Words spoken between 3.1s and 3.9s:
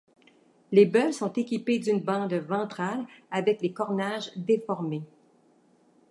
avec les